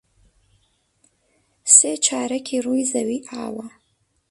سێ 1.75 1.91
چارەکی 2.05 2.63
ڕووی 2.65 2.89
زەوی 2.93 3.19
ئاوە. 3.29 3.67